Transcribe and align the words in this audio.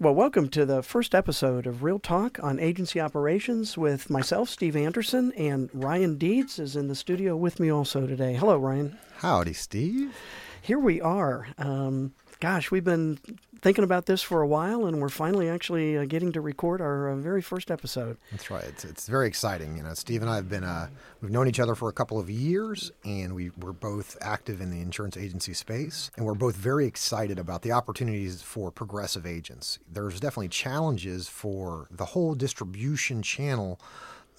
Well, 0.00 0.14
welcome 0.14 0.48
to 0.50 0.64
the 0.64 0.84
first 0.84 1.12
episode 1.12 1.66
of 1.66 1.82
Real 1.82 1.98
Talk 1.98 2.38
on 2.40 2.60
Agency 2.60 3.00
Operations 3.00 3.76
with 3.76 4.08
myself, 4.08 4.48
Steve 4.48 4.76
Anderson, 4.76 5.32
and 5.32 5.68
Ryan 5.74 6.16
Deeds 6.16 6.60
is 6.60 6.76
in 6.76 6.86
the 6.86 6.94
studio 6.94 7.36
with 7.36 7.58
me 7.58 7.68
also 7.68 8.06
today. 8.06 8.34
Hello, 8.34 8.56
Ryan. 8.56 8.96
Howdy, 9.16 9.54
Steve. 9.54 10.14
Here 10.62 10.78
we 10.78 11.00
are. 11.00 11.48
Um, 11.58 12.12
gosh, 12.40 12.70
we've 12.70 12.84
been 12.84 13.18
thinking 13.60 13.84
about 13.84 14.06
this 14.06 14.22
for 14.22 14.40
a 14.40 14.46
while, 14.46 14.86
and 14.86 15.00
we're 15.00 15.08
finally 15.08 15.48
actually 15.48 15.98
uh, 15.98 16.04
getting 16.04 16.32
to 16.32 16.40
record 16.40 16.80
our 16.80 17.08
uh, 17.08 17.16
very 17.16 17.42
first 17.42 17.70
episode. 17.70 18.16
That's 18.30 18.50
right. 18.50 18.64
It's, 18.64 18.84
it's 18.84 19.08
very 19.08 19.26
exciting. 19.26 19.76
You 19.76 19.82
know, 19.82 19.94
Steve 19.94 20.22
and 20.22 20.30
I 20.30 20.36
have 20.36 20.48
been 20.48 20.64
uh, 20.64 20.88
we've 21.20 21.30
known 21.30 21.48
each 21.48 21.60
other 21.60 21.74
for 21.74 21.88
a 21.88 21.92
couple 21.92 22.18
of 22.18 22.30
years, 22.30 22.92
and 23.04 23.34
we 23.34 23.50
we're 23.50 23.72
both 23.72 24.16
active 24.20 24.60
in 24.60 24.70
the 24.70 24.80
insurance 24.80 25.16
agency 25.16 25.54
space, 25.54 26.10
and 26.16 26.24
we're 26.24 26.34
both 26.34 26.56
very 26.56 26.86
excited 26.86 27.38
about 27.38 27.62
the 27.62 27.72
opportunities 27.72 28.42
for 28.42 28.70
progressive 28.70 29.26
agents. 29.26 29.78
There's 29.90 30.20
definitely 30.20 30.48
challenges 30.48 31.28
for 31.28 31.88
the 31.90 32.06
whole 32.06 32.34
distribution 32.34 33.22
channel 33.22 33.80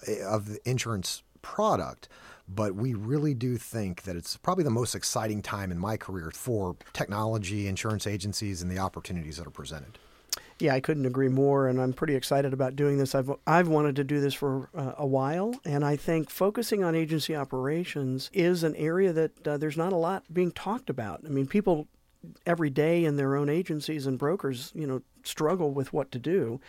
eh, 0.08 0.24
of 0.24 0.48
the 0.48 0.60
insurance 0.70 1.24
product 1.42 2.10
but 2.54 2.76
we 2.76 2.94
really 2.94 3.34
do 3.34 3.58
think 3.58 4.04
that 4.04 4.16
it's 4.16 4.38
probably 4.38 4.64
the 4.64 4.70
most 4.70 4.96
exciting 4.96 5.42
time 5.42 5.72
in 5.72 5.78
my 5.78 5.98
career 5.98 6.32
for 6.32 6.76
technology, 6.94 7.68
insurance 7.68 8.08
agencies, 8.08 8.62
and 8.62 8.72
the 8.72 8.80
opportunities 8.80 9.38
that 9.38 9.48
are 9.48 9.52
presented. 9.52 10.00
Yeah, 10.60 10.74
I 10.74 10.82
couldn't 10.82 11.06
agree 11.06 11.30
more, 11.30 11.70
and 11.70 11.80
I'm 11.80 11.94
pretty 11.94 12.16
excited 12.16 12.52
about 12.52 12.76
doing 12.76 12.98
this. 12.98 13.16
I've 13.16 13.32
I've 13.48 13.70
wanted 13.70 13.96
to 13.96 14.04
do 14.04 14.20
this 14.20 14.34
for 14.34 14.70
uh, 14.76 14.94
a 14.98 15.08
while, 15.08 15.56
and 15.64 15.86
I 15.86 15.96
think 15.96 16.30
focusing 16.30 16.84
on 16.84 16.96
agency 16.96 17.34
operations 17.34 18.30
is 18.34 18.64
an 18.64 18.76
area 18.76 19.14
that 19.14 19.48
uh, 19.48 19.58
there's 19.58 19.78
not 19.78 19.94
a 19.94 19.98
lot 19.98 20.26
being 20.34 20.52
talked 20.52 20.90
about. 20.90 21.22
I 21.26 21.30
mean, 21.30 21.48
people 21.48 21.88
every 22.46 22.70
day 22.70 23.06
in 23.06 23.16
their 23.16 23.38
own 23.38 23.48
agencies 23.48 24.06
and 24.06 24.20
brokers, 24.20 24.74
you 24.76 24.86
know, 24.86 25.02
struggle 25.24 25.72
with 25.72 25.94
what 25.94 26.12
to 26.12 26.20
do, 26.20 26.60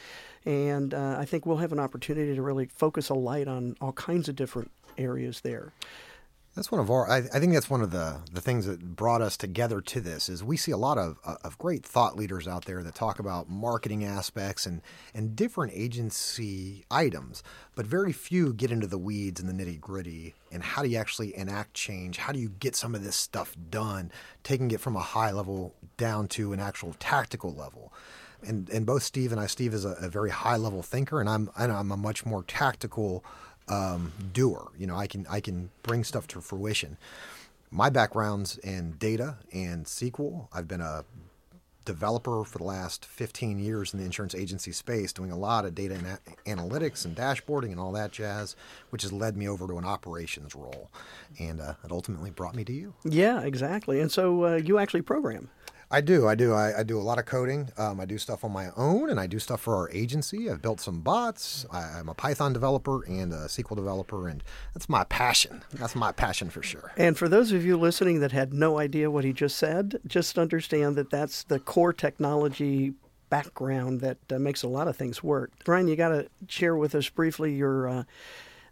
and 0.45 0.95
uh, 0.95 1.17
I 1.19 1.25
think 1.25 1.45
we'll 1.45 1.57
have 1.57 1.73
an 1.73 1.81
opportunity 1.81 2.37
to 2.37 2.43
really 2.43 2.67
focus 2.67 3.09
a 3.09 3.15
light 3.15 3.49
on 3.49 3.77
all 3.81 3.93
kinds 3.93 4.29
of 4.29 4.37
different 4.37 4.71
areas 4.99 5.41
there. 5.41 5.73
That's 6.57 6.73
one 6.73 6.81
of 6.81 6.91
our. 6.91 7.09
I, 7.09 7.19
I, 7.19 7.39
think 7.39 7.53
that's 7.53 7.71
one 7.71 7.81
of 7.81 7.93
the 7.93 8.23
the 8.33 8.41
things 8.41 8.67
that 8.67 8.97
brought 8.97 9.23
us 9.23 9.37
together 9.37 9.81
to 9.83 10.01
this 10.01 10.29
is 10.29 10.43
we 10.43 10.57
see 10.57 10.73
a 10.73 10.77
lot 10.77 10.99
of 10.99 11.17
uh, 11.25 11.37
of 11.45 11.57
great 11.59 11.87
thought 11.87 12.17
leaders 12.17 12.49
out 12.49 12.65
there 12.65 12.83
that 12.83 12.97
talk 12.97 13.21
about 13.21 13.49
marketing 13.49 14.05
aspects 14.05 14.67
and 14.67 14.83
and 15.15 15.37
different 15.37 15.73
agency 15.77 16.85
items, 16.91 17.45
but 17.77 17.87
very 17.87 18.13
few 18.13 18.53
get 18.53 18.73
into 18.73 18.89
the 18.89 18.99
weeds 18.99 19.41
and 19.41 19.49
the 19.49 19.53
nitty 19.65 19.81
gritty 19.81 20.35
and 20.51 20.65
how 20.65 20.83
do 20.83 20.89
you 20.89 20.99
actually 20.99 21.37
enact 21.37 21.75
change? 21.75 22.19
How 22.19 22.33
do 22.33 22.41
you 22.41 22.49
get 22.49 22.75
some 22.75 22.97
of 22.97 23.05
this 23.05 23.15
stuff 23.15 23.55
done, 23.71 24.11
taking 24.43 24.73
it 24.73 24.81
from 24.81 24.97
a 24.97 25.01
high 25.01 25.31
level 25.31 25.77
down 25.97 26.27
to 26.29 26.53
an 26.53 26.59
actual 26.59 26.97
tactical 26.99 27.55
level? 27.55 27.93
And 28.43 28.69
and 28.71 28.85
both 28.85 29.05
Steve 29.05 29.31
and 29.31 29.41
I, 29.41 29.47
Steve 29.47 29.73
is 29.73 29.85
a, 29.85 29.93
a 30.01 30.09
very 30.09 30.31
high 30.31 30.57
level 30.57 30.83
thinker, 30.83 31.21
and 31.21 31.29
I'm 31.29 31.49
and 31.57 31.71
I'm 31.71 31.93
a 31.93 31.97
much 31.97 32.27
more 32.27 32.43
tactical 32.43 33.25
um, 33.71 34.13
doer. 34.33 34.69
You 34.77 34.87
know, 34.87 34.97
I 34.97 35.07
can 35.07 35.27
I 35.31 35.41
can 35.41 35.71
bring 35.83 36.05
stuff 36.05 36.27
to 36.29 36.41
fruition. 36.41 36.99
My 37.71 37.89
background's 37.89 38.59
in 38.59 38.97
data 38.99 39.37
and 39.53 39.87
SQL. 39.87 40.49
I've 40.53 40.67
been 40.67 40.81
a 40.81 41.05
developer 41.85 42.45
for 42.45 42.59
the 42.59 42.65
last 42.65 43.05
15 43.05 43.59
years 43.59 43.95
in 43.95 44.01
the 44.01 44.05
insurance 44.05 44.35
agency 44.35 44.73
space, 44.73 45.13
doing 45.13 45.31
a 45.31 45.37
lot 45.37 45.65
of 45.65 45.75
data 45.75 46.19
analytics 46.47 47.05
and 47.05 47.17
dashboarding 47.17 47.71
and 47.71 47.81
all 47.81 47.93
that 47.93 48.13
jazz, 48.13 48.55
which 48.91 49.03
has 49.03 49.13
led 49.13 49.37
me 49.37 49.49
over 49.49 49.67
to 49.67 49.79
an 49.79 49.85
operations 49.85 50.55
role, 50.55 50.91
and 51.39 51.61
uh, 51.61 51.75
it 51.85 51.91
ultimately 51.91 52.31
brought 52.31 52.55
me 52.55 52.65
to 52.65 52.73
you. 52.73 52.95
Yeah, 53.05 53.41
exactly. 53.43 54.01
And 54.01 54.11
so 54.11 54.45
uh, 54.45 54.57
you 54.57 54.79
actually 54.79 55.03
program. 55.03 55.49
I 55.93 56.01
do. 56.01 56.29
I 56.29 56.37
do. 56.37 56.53
I, 56.53 56.81
I 56.81 56.83
do 56.85 56.99
a 56.99 57.03
lot 57.03 57.19
of 57.19 57.27
coding. 57.27 57.71
Um, 57.77 57.99
I 57.99 58.05
do 58.05 58.17
stuff 58.17 58.45
on 58.45 58.53
my 58.53 58.69
own, 58.77 59.11
and 59.11 59.19
I 59.19 59.27
do 59.27 59.41
stuff 59.41 59.61
for 59.61 59.75
our 59.75 59.91
agency. 59.91 60.49
I've 60.49 60.63
built 60.63 60.81
some 60.81 61.01
bots. 61.01 61.67
I, 61.73 61.99
am 61.99 62.09
a 62.09 62.15
Python 62.15 62.53
developer 62.53 63.05
and 63.05 63.33
a 63.33 63.47
SQL 63.47 63.75
developer, 63.75 64.29
and 64.29 64.43
that's 64.73 64.89
my 64.89 65.03
passion. 65.05 65.65
That's 65.73 65.97
my 65.97 66.13
passion 66.13 66.49
for 66.49 66.63
sure. 66.63 66.93
And 66.97 67.19
for 67.19 67.29
those 67.29 67.51
of 67.51 67.65
you 67.65 67.77
listening 67.77 68.21
that 68.21 68.31
had 68.31 68.55
no 68.55 68.79
idea 68.79 69.11
what 69.11 69.25
he 69.25 69.33
just 69.33 69.57
said, 69.57 69.99
just 70.07 70.39
understand 70.39 70.95
that 70.95 71.11
that's 71.11 71.43
the 71.43 71.59
core 71.59 71.93
technology 71.93 72.95
background 73.29 74.01
that 74.01 74.19
uh, 74.33 74.39
makes 74.39 74.63
a 74.63 74.69
lot 74.69 74.87
of 74.87 74.97
things 74.97 75.25
work. 75.25 75.51
Ryan, 75.67 75.89
you 75.89 75.97
got 75.97 76.11
to 76.11 76.29
share 76.47 76.77
with 76.77 76.95
us 76.95 77.09
briefly 77.09 77.55
your. 77.55 77.89
Uh, 77.89 78.05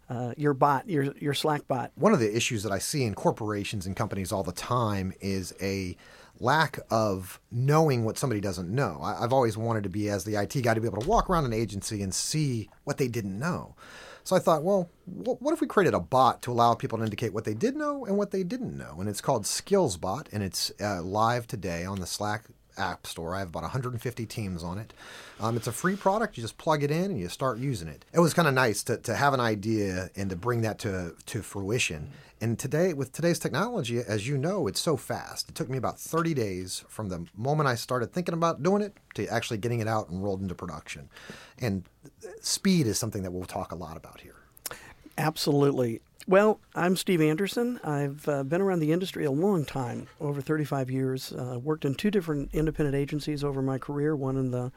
uh, 0.09 0.33
your 0.37 0.53
bot, 0.53 0.89
your 0.89 1.13
your 1.19 1.33
Slack 1.33 1.67
bot. 1.67 1.91
One 1.95 2.13
of 2.13 2.19
the 2.19 2.35
issues 2.35 2.63
that 2.63 2.71
I 2.71 2.79
see 2.79 3.03
in 3.03 3.13
corporations 3.13 3.85
and 3.85 3.95
companies 3.95 4.31
all 4.31 4.43
the 4.43 4.51
time 4.51 5.13
is 5.21 5.53
a 5.61 5.95
lack 6.39 6.79
of 6.89 7.39
knowing 7.51 8.05
what 8.05 8.17
somebody 8.17 8.41
doesn't 8.41 8.69
know. 8.69 8.99
I, 9.01 9.21
have 9.21 9.33
always 9.33 9.57
wanted 9.57 9.83
to 9.83 9.89
be, 9.89 10.09
as 10.09 10.23
the 10.23 10.35
IT 10.35 10.61
guy, 10.63 10.73
to 10.73 10.81
be 10.81 10.87
able 10.87 11.01
to 11.01 11.07
walk 11.07 11.29
around 11.29 11.45
an 11.45 11.53
agency 11.53 12.01
and 12.01 12.13
see 12.13 12.69
what 12.85 12.97
they 12.97 13.07
didn't 13.07 13.37
know. 13.37 13.75
So 14.23 14.35
I 14.35 14.39
thought, 14.39 14.63
well, 14.63 14.89
what 15.05 15.53
if 15.53 15.61
we 15.61 15.67
created 15.67 15.93
a 15.93 15.99
bot 15.99 16.41
to 16.43 16.51
allow 16.51 16.75
people 16.75 16.97
to 16.99 17.03
indicate 17.03 17.33
what 17.33 17.45
they 17.45 17.53
did 17.53 17.75
know 17.75 18.05
and 18.05 18.17
what 18.17 18.31
they 18.31 18.43
didn't 18.43 18.77
know? 18.77 18.97
And 18.99 19.09
it's 19.09 19.21
called 19.21 19.43
SkillsBot, 19.43 20.27
and 20.31 20.43
it's 20.43 20.71
uh, 20.79 21.01
live 21.01 21.47
today 21.47 21.83
on 21.83 21.99
the 21.99 22.05
Slack 22.05 22.45
app 22.79 23.05
store. 23.05 23.35
I 23.35 23.39
have 23.39 23.49
about 23.49 23.63
150 23.63 24.25
teams 24.25 24.63
on 24.63 24.77
it. 24.77 24.93
Um, 25.39 25.57
it's 25.57 25.67
a 25.67 25.71
free 25.71 25.95
product. 25.95 26.37
You 26.37 26.41
just 26.41 26.57
plug 26.57 26.83
it 26.83 26.91
in 26.91 27.05
and 27.05 27.19
you 27.19 27.29
start 27.29 27.59
using 27.59 27.87
it. 27.87 28.05
It 28.13 28.19
was 28.19 28.33
kind 28.33 28.47
of 28.47 28.53
nice 28.53 28.83
to, 28.83 28.97
to 28.97 29.15
have 29.15 29.33
an 29.33 29.39
idea 29.39 30.09
and 30.15 30.29
to 30.29 30.35
bring 30.35 30.61
that 30.61 30.79
to, 30.79 31.13
to 31.27 31.41
fruition. 31.41 32.09
And 32.41 32.57
today, 32.57 32.93
with 32.93 33.11
today's 33.11 33.37
technology, 33.37 33.99
as 33.99 34.27
you 34.27 34.37
know, 34.37 34.67
it's 34.67 34.79
so 34.79 34.95
fast. 34.95 35.49
It 35.49 35.55
took 35.55 35.69
me 35.69 35.77
about 35.77 35.99
30 35.99 36.33
days 36.33 36.85
from 36.87 37.09
the 37.09 37.25
moment 37.35 37.67
I 37.67 37.75
started 37.75 38.13
thinking 38.13 38.33
about 38.33 38.63
doing 38.63 38.81
it 38.81 38.95
to 39.15 39.27
actually 39.27 39.57
getting 39.57 39.81
it 39.81 39.87
out 39.87 40.09
and 40.09 40.23
rolled 40.23 40.41
into 40.41 40.55
production. 40.55 41.09
And 41.57 41.83
speed 42.41 42.87
is 42.87 42.97
something 42.97 43.23
that 43.23 43.31
we'll 43.31 43.43
talk 43.43 43.73
a 43.73 43.75
lot 43.75 43.97
about 43.97 44.21
here. 44.21 44.38
Absolutely. 45.19 45.99
Well, 46.27 46.61
I'm 46.73 46.95
Steve 46.95 47.19
Anderson. 47.19 47.77
I've 47.83 48.25
uh, 48.29 48.43
been 48.43 48.61
around 48.61 48.79
the 48.79 48.93
industry 48.93 49.25
a 49.25 49.31
long 49.31 49.65
time, 49.65 50.07
over 50.21 50.39
35 50.39 50.89
years. 50.89 51.33
Uh, 51.33 51.59
worked 51.61 51.83
in 51.83 51.93
two 51.93 52.09
different 52.09 52.51
independent 52.53 52.95
agencies 52.95 53.43
over 53.43 53.61
my 53.61 53.77
career, 53.77 54.15
one 54.15 54.37
in 54.37 54.51
the 54.51 54.71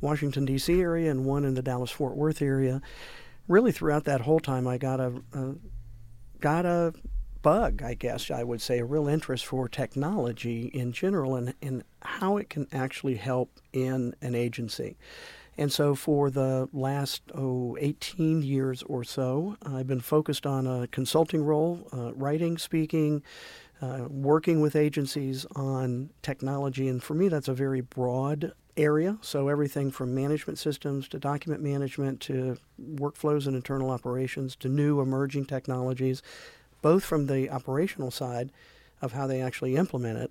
Washington, 0.00 0.44
D.C. 0.44 0.80
area 0.80 1.10
and 1.10 1.24
one 1.24 1.44
in 1.44 1.54
the 1.54 1.62
Dallas 1.62 1.90
Fort 1.90 2.16
Worth 2.16 2.40
area. 2.40 2.80
Really, 3.48 3.72
throughout 3.72 4.04
that 4.04 4.20
whole 4.20 4.38
time, 4.38 4.68
I 4.68 4.78
got 4.78 5.00
a, 5.00 5.20
got 6.38 6.64
a 6.64 6.94
bug, 7.42 7.82
I 7.82 7.94
guess 7.94 8.30
I 8.30 8.44
would 8.44 8.62
say, 8.62 8.78
a 8.78 8.84
real 8.84 9.08
interest 9.08 9.46
for 9.46 9.68
technology 9.68 10.66
in 10.66 10.92
general 10.92 11.34
and, 11.34 11.54
and 11.60 11.82
how 12.02 12.36
it 12.36 12.48
can 12.48 12.68
actually 12.72 13.16
help 13.16 13.50
in 13.72 14.14
an 14.22 14.36
agency. 14.36 14.96
And 15.58 15.72
so 15.72 15.96
for 15.96 16.30
the 16.30 16.68
last, 16.72 17.22
oh, 17.34 17.76
18 17.80 18.42
years 18.42 18.84
or 18.84 19.02
so, 19.02 19.56
I've 19.60 19.88
been 19.88 20.00
focused 20.00 20.46
on 20.46 20.68
a 20.68 20.86
consulting 20.86 21.44
role, 21.44 21.88
uh, 21.92 22.14
writing, 22.14 22.58
speaking, 22.58 23.24
uh, 23.82 24.06
working 24.08 24.60
with 24.60 24.76
agencies 24.76 25.46
on 25.56 26.10
technology. 26.22 26.86
And 26.86 27.02
for 27.02 27.14
me, 27.14 27.28
that's 27.28 27.48
a 27.48 27.54
very 27.54 27.80
broad 27.80 28.52
area. 28.76 29.18
So 29.20 29.48
everything 29.48 29.90
from 29.90 30.14
management 30.14 30.60
systems 30.60 31.08
to 31.08 31.18
document 31.18 31.60
management 31.60 32.20
to 32.22 32.56
workflows 32.80 33.48
and 33.48 33.56
internal 33.56 33.90
operations 33.90 34.54
to 34.56 34.68
new 34.68 35.00
emerging 35.00 35.46
technologies, 35.46 36.22
both 36.82 37.04
from 37.04 37.26
the 37.26 37.50
operational 37.50 38.12
side 38.12 38.52
of 39.02 39.12
how 39.12 39.26
they 39.26 39.42
actually 39.42 39.74
implement 39.74 40.18
it 40.18 40.30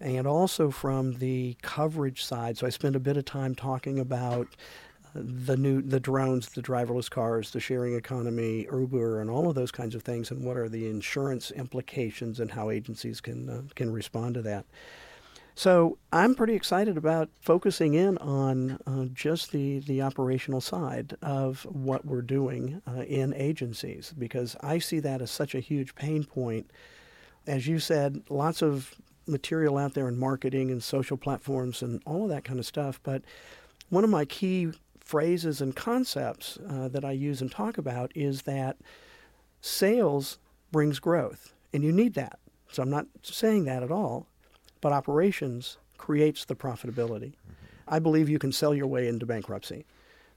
and 0.00 0.26
also 0.26 0.70
from 0.70 1.14
the 1.14 1.56
coverage 1.62 2.22
side. 2.22 2.56
So 2.56 2.66
I 2.66 2.70
spent 2.70 2.96
a 2.96 3.00
bit 3.00 3.16
of 3.16 3.24
time 3.24 3.54
talking 3.54 3.98
about 3.98 4.48
uh, 5.14 5.20
the 5.22 5.56
new 5.56 5.82
the 5.82 6.00
drones, 6.00 6.48
the 6.48 6.62
driverless 6.62 7.10
cars, 7.10 7.50
the 7.50 7.60
sharing 7.60 7.94
economy, 7.94 8.66
Uber, 8.72 9.20
and 9.20 9.30
all 9.30 9.48
of 9.48 9.54
those 9.54 9.72
kinds 9.72 9.94
of 9.94 10.02
things, 10.02 10.30
and 10.30 10.44
what 10.44 10.56
are 10.56 10.68
the 10.68 10.88
insurance 10.88 11.50
implications 11.50 12.40
and 12.40 12.52
how 12.52 12.70
agencies 12.70 13.20
can 13.20 13.48
uh, 13.48 13.62
can 13.74 13.92
respond 13.92 14.34
to 14.34 14.42
that. 14.42 14.66
So 15.58 15.98
I'm 16.12 16.36
pretty 16.36 16.54
excited 16.54 16.96
about 16.96 17.30
focusing 17.40 17.94
in 17.94 18.16
on 18.18 18.78
uh, 18.86 19.06
just 19.12 19.50
the, 19.50 19.80
the 19.80 20.02
operational 20.02 20.60
side 20.60 21.16
of 21.20 21.64
what 21.64 22.04
we're 22.06 22.22
doing 22.22 22.80
uh, 22.86 23.00
in 23.00 23.34
agencies 23.34 24.14
because 24.16 24.54
I 24.60 24.78
see 24.78 25.00
that 25.00 25.20
as 25.20 25.32
such 25.32 25.56
a 25.56 25.58
huge 25.58 25.96
pain 25.96 26.22
point. 26.22 26.70
As 27.44 27.66
you 27.66 27.80
said, 27.80 28.22
lots 28.28 28.62
of 28.62 28.94
material 29.28 29.76
out 29.76 29.94
there 29.94 30.08
in 30.08 30.18
marketing 30.18 30.70
and 30.70 30.82
social 30.82 31.16
platforms 31.16 31.82
and 31.82 32.02
all 32.06 32.24
of 32.24 32.30
that 32.30 32.44
kind 32.44 32.58
of 32.58 32.66
stuff. 32.66 33.00
But 33.02 33.22
one 33.88 34.04
of 34.04 34.10
my 34.10 34.24
key 34.24 34.72
phrases 35.00 35.60
and 35.60 35.74
concepts 35.74 36.58
uh, 36.68 36.88
that 36.88 37.04
I 37.04 37.12
use 37.12 37.40
and 37.40 37.50
talk 37.50 37.78
about 37.78 38.12
is 38.14 38.42
that 38.42 38.76
sales 39.60 40.38
brings 40.70 40.98
growth, 40.98 41.54
and 41.72 41.82
you 41.82 41.92
need 41.92 42.14
that. 42.14 42.38
So 42.70 42.82
I'm 42.82 42.90
not 42.90 43.06
saying 43.22 43.64
that 43.64 43.82
at 43.82 43.90
all, 43.90 44.26
but 44.80 44.92
operations 44.92 45.78
creates 45.96 46.44
the 46.44 46.54
profitability. 46.54 47.32
Mm-hmm. 47.32 47.54
I 47.88 47.98
believe 47.98 48.28
you 48.28 48.38
can 48.38 48.52
sell 48.52 48.74
your 48.74 48.86
way 48.86 49.08
into 49.08 49.24
bankruptcy 49.24 49.86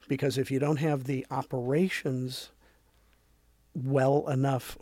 because 0.08 0.38
if 0.38 0.50
you 0.50 0.60
don't 0.60 0.78
have 0.78 1.04
the 1.04 1.26
operations 1.30 2.52
well 3.74 4.28
enough 4.30 4.78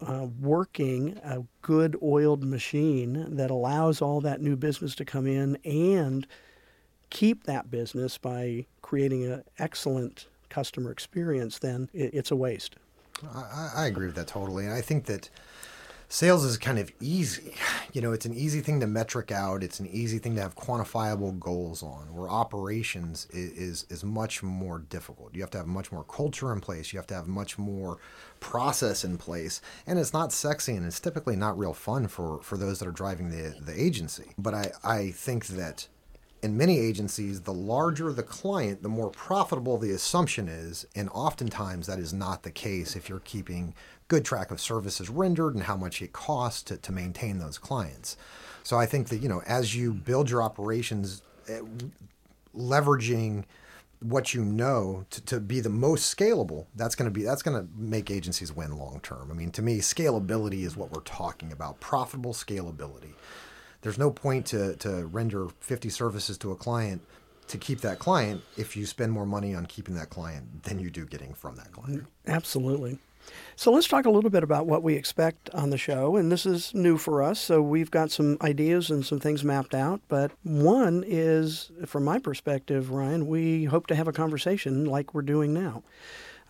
uh, 0.00 0.26
working 0.40 1.18
a 1.24 1.42
good 1.62 1.96
oiled 2.02 2.44
machine 2.44 3.36
that 3.36 3.50
allows 3.50 4.02
all 4.02 4.20
that 4.20 4.40
new 4.40 4.56
business 4.56 4.94
to 4.96 5.04
come 5.04 5.26
in 5.26 5.56
and 5.64 6.26
keep 7.10 7.44
that 7.44 7.70
business 7.70 8.18
by 8.18 8.66
creating 8.82 9.24
an 9.24 9.42
excellent 9.58 10.26
customer 10.48 10.90
experience, 10.90 11.58
then 11.58 11.88
it, 11.92 12.12
it's 12.12 12.30
a 12.30 12.36
waste. 12.36 12.76
I, 13.34 13.70
I 13.74 13.86
agree 13.86 14.06
with 14.06 14.16
that 14.16 14.26
totally. 14.26 14.64
And 14.64 14.74
I 14.74 14.80
think 14.80 15.06
that 15.06 15.30
sales 16.08 16.44
is 16.44 16.58
kind 16.58 16.78
of 16.78 16.90
easy. 17.00 17.54
You 17.92 18.02
know, 18.02 18.12
it's 18.12 18.26
an 18.26 18.34
easy 18.34 18.60
thing 18.60 18.80
to 18.80 18.86
metric 18.86 19.32
out. 19.32 19.62
It's 19.62 19.80
an 19.80 19.86
easy 19.86 20.18
thing 20.18 20.34
to 20.34 20.42
have 20.42 20.54
quantifiable 20.54 21.40
goals 21.40 21.82
on. 21.82 22.14
Where 22.14 22.28
operations 22.28 23.26
is, 23.30 23.52
is, 23.52 23.86
is 23.88 24.04
much 24.04 24.42
more 24.42 24.80
difficult. 24.80 25.34
You 25.34 25.40
have 25.40 25.50
to 25.52 25.58
have 25.58 25.66
much 25.66 25.90
more 25.90 26.04
culture 26.04 26.52
in 26.52 26.60
place. 26.60 26.92
You 26.92 26.98
have 26.98 27.06
to 27.06 27.14
have 27.14 27.26
much 27.26 27.56
more 27.56 27.96
process 28.38 29.02
in 29.02 29.16
place, 29.16 29.62
and 29.86 29.98
it's 29.98 30.12
not 30.12 30.30
sexy 30.30 30.76
and 30.76 30.84
it's 30.84 31.00
typically 31.00 31.36
not 31.36 31.56
real 31.56 31.72
fun 31.72 32.06
for 32.06 32.42
for 32.42 32.58
those 32.58 32.80
that 32.80 32.88
are 32.88 32.92
driving 32.92 33.30
the 33.30 33.54
the 33.58 33.82
agency. 33.82 34.34
But 34.36 34.52
I 34.52 34.72
I 34.84 35.10
think 35.12 35.46
that 35.46 35.88
in 36.42 36.56
many 36.56 36.78
agencies, 36.78 37.40
the 37.40 37.52
larger 37.52 38.12
the 38.12 38.22
client, 38.22 38.82
the 38.82 38.88
more 38.88 39.10
profitable 39.10 39.78
the 39.78 39.90
assumption 39.90 40.48
is. 40.48 40.86
And 40.94 41.08
oftentimes 41.10 41.86
that 41.86 41.98
is 41.98 42.12
not 42.12 42.42
the 42.42 42.50
case 42.50 42.94
if 42.94 43.08
you're 43.08 43.20
keeping 43.20 43.74
good 44.08 44.24
track 44.24 44.50
of 44.50 44.60
services 44.60 45.10
rendered 45.10 45.54
and 45.54 45.64
how 45.64 45.76
much 45.76 46.00
it 46.00 46.12
costs 46.12 46.62
to, 46.62 46.76
to 46.76 46.92
maintain 46.92 47.38
those 47.38 47.58
clients. 47.58 48.16
So 48.62 48.76
I 48.78 48.86
think 48.86 49.08
that, 49.08 49.18
you 49.18 49.28
know, 49.28 49.42
as 49.46 49.76
you 49.76 49.92
build 49.92 50.30
your 50.30 50.42
operations, 50.42 51.22
eh, 51.48 51.60
leveraging 52.54 53.44
what 54.00 54.34
you 54.34 54.44
know 54.44 55.04
to, 55.10 55.24
to 55.24 55.40
be 55.40 55.58
the 55.60 55.70
most 55.70 56.14
scalable 56.14 56.66
that's 56.74 56.94
going 56.94 57.06
to 57.06 57.10
be 57.10 57.22
that's 57.22 57.42
going 57.42 57.56
to 57.56 57.66
make 57.74 58.10
agencies 58.10 58.52
win 58.52 58.76
long 58.76 59.00
term 59.02 59.30
i 59.30 59.34
mean 59.34 59.50
to 59.50 59.62
me 59.62 59.78
scalability 59.78 60.64
is 60.66 60.76
what 60.76 60.92
we're 60.92 61.00
talking 61.00 61.50
about 61.50 61.80
profitable 61.80 62.34
scalability 62.34 63.14
there's 63.80 63.96
no 63.98 64.10
point 64.10 64.44
to, 64.46 64.76
to 64.76 65.06
render 65.06 65.48
50 65.60 65.88
services 65.88 66.36
to 66.36 66.52
a 66.52 66.56
client 66.56 67.00
to 67.48 67.58
keep 67.58 67.80
that 67.82 67.98
client 67.98 68.42
if 68.56 68.76
you 68.76 68.86
spend 68.86 69.12
more 69.12 69.26
money 69.26 69.54
on 69.54 69.66
keeping 69.66 69.94
that 69.94 70.10
client 70.10 70.64
than 70.64 70.78
you 70.78 70.90
do 70.90 71.06
getting 71.06 71.32
from 71.34 71.56
that 71.56 71.72
client. 71.72 72.04
Absolutely. 72.26 72.98
So 73.56 73.72
let's 73.72 73.88
talk 73.88 74.04
a 74.04 74.10
little 74.10 74.30
bit 74.30 74.42
about 74.42 74.66
what 74.66 74.82
we 74.82 74.94
expect 74.94 75.48
on 75.50 75.70
the 75.70 75.78
show. 75.78 76.16
And 76.16 76.30
this 76.30 76.44
is 76.44 76.74
new 76.74 76.98
for 76.98 77.22
us. 77.22 77.40
So 77.40 77.62
we've 77.62 77.90
got 77.90 78.10
some 78.10 78.36
ideas 78.42 78.90
and 78.90 79.04
some 79.04 79.18
things 79.18 79.42
mapped 79.44 79.74
out. 79.74 80.00
But 80.08 80.32
one 80.42 81.04
is, 81.06 81.70
from 81.86 82.04
my 82.04 82.18
perspective, 82.18 82.90
Ryan, 82.90 83.26
we 83.26 83.64
hope 83.64 83.86
to 83.88 83.94
have 83.94 84.08
a 84.08 84.12
conversation 84.12 84.84
like 84.84 85.14
we're 85.14 85.22
doing 85.22 85.54
now. 85.54 85.82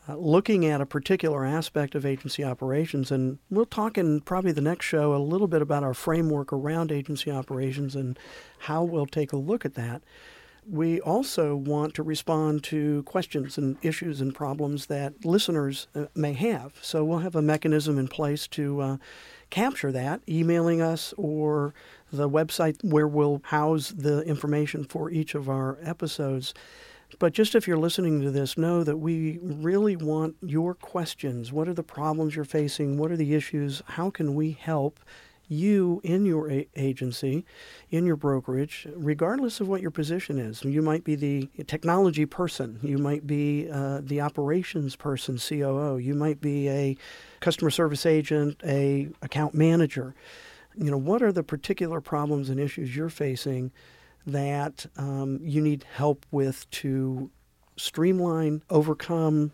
Uh, 0.08 0.17
looking 0.17 0.64
at 0.64 0.81
a 0.81 0.87
particular 0.87 1.44
aspect 1.44 1.96
of 1.96 2.06
agency 2.06 2.44
operations. 2.44 3.11
And 3.11 3.38
we'll 3.50 3.67
talk 3.67 3.99
in 3.99 4.20
probably 4.20 4.52
the 4.52 4.61
next 4.61 4.87
show 4.87 5.14
a 5.14 5.19
little 5.19 5.49
bit 5.49 5.62
about 5.62 5.82
our 5.82 5.94
framework 5.94 6.52
around 6.52 6.93
agency 6.93 7.31
operations 7.31 7.96
and 7.96 8.17
how 8.61 8.84
we'll 8.84 9.06
take 9.06 9.32
a 9.32 9.37
look 9.37 9.64
at 9.64 9.75
that. 9.75 10.02
We 10.69 11.01
also 11.01 11.55
want 11.55 11.95
to 11.95 12.03
respond 12.03 12.65
to 12.65 13.03
questions 13.05 13.57
and 13.57 13.77
issues 13.83 14.21
and 14.21 14.35
problems 14.35 14.87
that 14.87 15.25
listeners 15.25 15.87
uh, 15.95 16.07
may 16.15 16.33
have. 16.33 16.75
So 16.83 17.05
we'll 17.05 17.21
have 17.21 17.37
a 17.37 17.43
mechanism 17.43 17.99
in 17.99 18.09
place 18.09 18.49
to 18.49 18.81
uh, 18.81 18.97
capture 19.51 19.93
that, 19.93 20.23
emailing 20.29 20.83
us 20.83 21.15
or 21.17 21.73
the 22.13 22.29
website 22.29 22.83
where 22.83 23.07
we'll 23.07 23.43
house 23.45 23.91
the 23.97 24.23
information 24.23 24.85
for 24.85 25.11
each 25.11 25.35
of 25.35 25.49
our 25.49 25.79
episodes. 25.83 26.53
But 27.19 27.33
just 27.33 27.55
if 27.55 27.69
you're 27.69 27.77
listening 27.77 28.21
to 28.23 28.31
this, 28.31 28.59
know 28.59 28.83
that 28.83 28.97
we 28.97 29.39
really 29.41 29.97
want 29.97 30.37
your 30.43 30.75
questions. 30.75 31.53
What 31.53 31.69
are 31.69 31.75
the 31.75 31.85
problems 31.85 32.35
you're 32.35 32.45
facing? 32.45 32.99
What 32.99 33.12
are 33.12 33.17
the 33.17 33.35
issues? 33.35 33.83
How 33.87 34.11
can 34.11 34.35
we 34.35 34.53
help 34.53 34.99
you 35.49 36.01
in 36.05 36.25
your 36.25 36.51
a- 36.51 36.69
agency, 36.77 37.45
in 37.91 38.07
your 38.07 38.17
brokerage, 38.17 38.87
regardless 38.95 39.61
of 39.61 39.69
what 39.69 39.81
your 39.81 39.91
position 39.91 40.39
is? 40.39 40.65
You 40.65 40.83
might 40.83 41.05
be 41.05 41.15
the 41.15 41.49
technology 41.67 42.27
person. 42.27 42.79
You 42.83 42.99
might 42.99 43.27
be 43.27 43.69
uh, 43.71 44.01
the 44.03 44.21
operations 44.21 44.97
person, 44.97 45.39
COO. 45.39 45.99
You 45.99 46.15
might 46.15 46.41
be 46.41 46.69
a 46.69 46.97
customer 47.41 47.71
service 47.71 48.07
agent, 48.07 48.61
a 48.65 49.09
account 49.23 49.55
manager. 49.55 50.15
You 50.77 50.91
know, 50.91 50.99
what 50.99 51.23
are 51.23 51.33
the 51.33 51.43
particular 51.43 52.01
problems 52.01 52.51
and 52.51 52.61
issues 52.61 52.95
you're 52.95 53.09
facing? 53.09 53.73
that 54.27 54.87
um, 54.97 55.39
you 55.43 55.61
need 55.61 55.85
help 55.95 56.27
with 56.31 56.69
to 56.71 57.31
streamline, 57.77 58.63
overcome, 58.71 59.53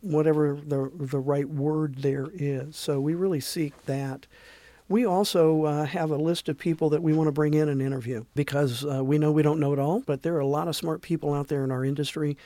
whatever 0.00 0.58
the 0.66 0.90
the 0.94 1.18
right 1.18 1.48
word 1.48 1.96
there 1.98 2.28
is. 2.32 2.76
So 2.76 3.00
we 3.00 3.14
really 3.14 3.40
seek 3.40 3.86
that. 3.86 4.26
We 4.88 5.04
also 5.04 5.64
uh, 5.64 5.84
have 5.84 6.10
a 6.10 6.16
list 6.16 6.48
of 6.48 6.56
people 6.56 6.88
that 6.90 7.02
we 7.02 7.12
want 7.12 7.28
to 7.28 7.32
bring 7.32 7.52
in 7.52 7.68
and 7.68 7.82
interview 7.82 8.24
because 8.34 8.86
uh, 8.86 9.04
we 9.04 9.18
know 9.18 9.30
we 9.30 9.42
don't 9.42 9.60
know 9.60 9.74
it 9.74 9.78
all, 9.78 10.00
but 10.00 10.22
there 10.22 10.34
are 10.36 10.40
a 10.40 10.46
lot 10.46 10.66
of 10.66 10.76
smart 10.76 11.02
people 11.02 11.34
out 11.34 11.48
there 11.48 11.62
in 11.62 11.70
our 11.70 11.84
industry, 11.84 12.38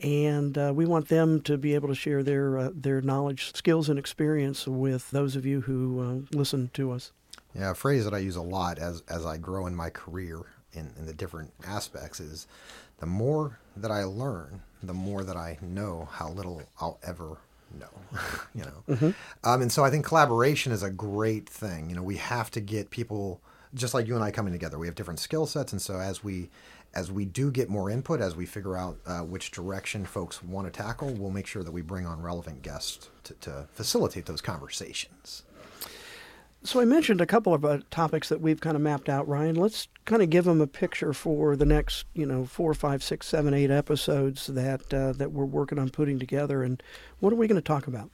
and 0.00 0.56
uh, 0.56 0.72
we 0.74 0.86
want 0.86 1.08
them 1.08 1.40
to 1.42 1.58
be 1.58 1.74
able 1.74 1.88
to 1.88 1.94
share 1.94 2.22
their 2.22 2.56
uh, 2.56 2.70
their 2.72 3.00
knowledge, 3.00 3.54
skills, 3.56 3.88
and 3.88 3.98
experience 3.98 4.68
with 4.68 5.10
those 5.10 5.34
of 5.34 5.44
you 5.44 5.62
who 5.62 6.00
uh, 6.00 6.36
listen 6.36 6.70
to 6.74 6.92
us. 6.92 7.10
Yeah, 7.54 7.72
a 7.72 7.74
phrase 7.74 8.04
that 8.04 8.14
I 8.14 8.18
use 8.18 8.36
a 8.36 8.42
lot 8.42 8.78
as 8.78 9.02
as 9.08 9.26
I 9.26 9.36
grow 9.36 9.66
in 9.66 9.74
my 9.74 9.90
career 9.90 10.42
in, 10.72 10.92
in 10.96 11.06
the 11.06 11.12
different 11.12 11.52
aspects 11.66 12.20
is 12.20 12.46
the 12.98 13.06
more 13.06 13.58
that 13.76 13.90
I 13.90 14.04
learn, 14.04 14.62
the 14.82 14.94
more 14.94 15.24
that 15.24 15.36
I 15.36 15.58
know 15.60 16.08
how 16.12 16.30
little 16.30 16.62
I'll 16.80 16.98
ever 17.02 17.38
know. 17.78 18.18
you 18.54 18.62
know, 18.62 18.94
mm-hmm. 18.94 19.10
um, 19.48 19.62
and 19.62 19.72
so 19.72 19.84
I 19.84 19.90
think 19.90 20.04
collaboration 20.04 20.72
is 20.72 20.82
a 20.82 20.90
great 20.90 21.48
thing. 21.48 21.88
You 21.88 21.96
know, 21.96 22.02
we 22.02 22.16
have 22.16 22.50
to 22.52 22.60
get 22.60 22.90
people 22.90 23.40
just 23.74 23.94
like 23.94 24.06
you 24.06 24.14
and 24.14 24.22
I 24.22 24.30
coming 24.30 24.52
together. 24.52 24.78
We 24.78 24.86
have 24.86 24.94
different 24.94 25.20
skill 25.20 25.46
sets, 25.46 25.72
and 25.72 25.80
so 25.80 25.98
as 25.98 26.22
we 26.22 26.50
as 26.94 27.10
we 27.10 27.24
do 27.24 27.50
get 27.50 27.70
more 27.70 27.90
input, 27.90 28.20
as 28.20 28.36
we 28.36 28.44
figure 28.44 28.76
out 28.76 28.98
uh, 29.06 29.20
which 29.20 29.50
direction 29.50 30.04
folks 30.04 30.42
want 30.42 30.66
to 30.66 30.70
tackle, 30.70 31.12
we'll 31.14 31.30
make 31.30 31.46
sure 31.46 31.62
that 31.62 31.72
we 31.72 31.80
bring 31.80 32.06
on 32.06 32.20
relevant 32.20 32.62
guests 32.62 33.08
to, 33.24 33.34
to 33.34 33.66
facilitate 33.72 34.26
those 34.26 34.42
conversations. 34.42 35.44
So 36.64 36.80
I 36.80 36.84
mentioned 36.84 37.20
a 37.20 37.26
couple 37.26 37.52
of 37.52 37.64
uh, 37.64 37.78
topics 37.90 38.28
that 38.28 38.40
we've 38.40 38.60
kind 38.60 38.76
of 38.76 38.82
mapped 38.82 39.08
out, 39.08 39.26
Ryan. 39.26 39.56
Let's 39.56 39.88
kind 40.04 40.22
of 40.22 40.30
give 40.30 40.44
them 40.44 40.60
a 40.60 40.68
picture 40.68 41.12
for 41.12 41.56
the 41.56 41.66
next, 41.66 42.06
you 42.14 42.24
know, 42.24 42.44
four, 42.44 42.72
five, 42.72 43.02
six, 43.02 43.26
seven, 43.26 43.52
eight 43.52 43.70
episodes 43.70 44.46
that 44.46 44.94
uh, 44.94 45.12
that 45.14 45.32
we're 45.32 45.44
working 45.44 45.80
on 45.80 45.90
putting 45.90 46.20
together. 46.20 46.62
And 46.62 46.80
what 47.18 47.32
are 47.32 47.36
we 47.36 47.48
going 47.48 47.60
to 47.60 47.66
talk 47.66 47.88
about? 47.88 48.10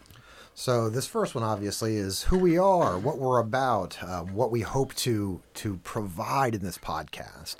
So 0.54 0.88
this 0.88 1.06
first 1.06 1.34
one, 1.34 1.44
obviously, 1.44 1.96
is 1.96 2.22
who 2.22 2.38
we 2.38 2.56
are, 2.56 2.98
what 2.98 3.18
we're 3.18 3.38
about, 3.38 4.02
uh, 4.02 4.22
what 4.22 4.50
we 4.50 4.62
hope 4.62 4.94
to 4.96 5.42
to 5.54 5.76
provide 5.84 6.54
in 6.54 6.64
this 6.64 6.78
podcast. 6.78 7.56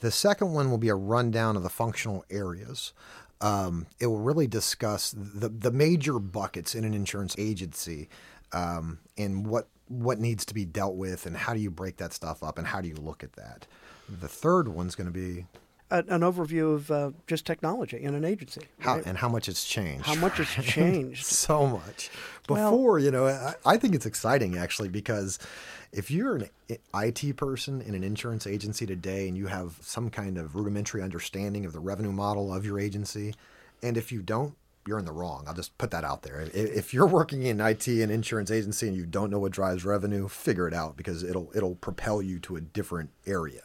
The 0.00 0.10
second 0.10 0.54
one 0.54 0.70
will 0.70 0.78
be 0.78 0.88
a 0.88 0.94
rundown 0.94 1.54
of 1.54 1.62
the 1.62 1.70
functional 1.70 2.24
areas. 2.30 2.94
Um, 3.42 3.88
it 4.00 4.06
will 4.06 4.20
really 4.20 4.46
discuss 4.46 5.12
the 5.12 5.50
the 5.50 5.70
major 5.70 6.18
buckets 6.18 6.74
in 6.74 6.84
an 6.84 6.94
insurance 6.94 7.34
agency 7.36 8.08
um, 8.54 9.00
and 9.18 9.46
what 9.46 9.68
what 9.88 10.18
needs 10.18 10.44
to 10.46 10.54
be 10.54 10.64
dealt 10.64 10.96
with 10.96 11.26
and 11.26 11.36
how 11.36 11.54
do 11.54 11.60
you 11.60 11.70
break 11.70 11.96
that 11.98 12.12
stuff 12.12 12.42
up 12.42 12.58
and 12.58 12.66
how 12.66 12.80
do 12.80 12.88
you 12.88 12.96
look 12.96 13.22
at 13.22 13.34
that. 13.34 13.66
The 14.20 14.28
third 14.28 14.68
one's 14.68 14.94
going 14.94 15.06
to 15.06 15.12
be 15.12 15.46
an 15.90 16.20
overview 16.20 16.74
of 16.74 16.90
uh, 16.90 17.10
just 17.26 17.46
technology 17.46 18.02
in 18.02 18.14
an 18.14 18.24
agency. 18.24 18.62
How, 18.80 19.00
and 19.04 19.16
how 19.16 19.28
much 19.28 19.48
it's 19.48 19.64
changed. 19.64 20.06
How 20.06 20.14
much 20.14 20.40
it's 20.40 20.52
changed. 20.62 21.24
so 21.24 21.66
much. 21.66 22.10
Before, 22.46 22.92
well, 22.92 22.98
you 22.98 23.10
know, 23.10 23.26
I, 23.26 23.54
I, 23.64 23.76
think 23.76 23.94
it's 23.94 24.06
exciting 24.06 24.56
actually 24.56 24.88
because 24.88 25.38
if 25.92 26.10
you're 26.10 26.36
an 26.36 26.48
IT 26.94 27.36
person 27.36 27.80
in 27.80 27.94
an 27.94 28.02
insurance 28.02 28.46
agency 28.46 28.86
today 28.86 29.28
and 29.28 29.36
you 29.36 29.46
have 29.46 29.76
some 29.80 30.10
kind 30.10 30.36
of 30.36 30.56
rudimentary 30.56 31.02
understanding 31.02 31.64
of 31.64 31.72
the 31.72 31.80
revenue 31.80 32.12
model 32.12 32.52
of 32.52 32.66
your 32.66 32.80
agency, 32.80 33.34
and 33.82 33.96
if 33.96 34.10
you 34.10 34.20
don't, 34.20 34.54
you're 34.86 34.98
in 34.98 35.04
the 35.04 35.12
wrong. 35.12 35.44
I'll 35.46 35.54
just 35.54 35.76
put 35.78 35.90
that 35.90 36.04
out 36.04 36.22
there. 36.22 36.48
If 36.52 36.92
you're 36.92 37.06
working 37.06 37.42
in 37.42 37.60
IT 37.60 37.86
and 37.86 38.10
insurance 38.10 38.50
agency 38.50 38.88
and 38.88 38.96
you 38.96 39.06
don't 39.06 39.30
know 39.30 39.38
what 39.38 39.52
drives 39.52 39.84
revenue, 39.84 40.28
figure 40.28 40.68
it 40.68 40.74
out 40.74 40.96
because 40.96 41.22
it'll 41.22 41.50
it'll 41.54 41.76
propel 41.76 42.20
you 42.22 42.38
to 42.40 42.56
a 42.56 42.60
different 42.60 43.10
area. 43.26 43.62